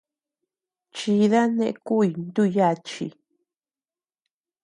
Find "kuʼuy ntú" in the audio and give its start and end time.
1.85-2.43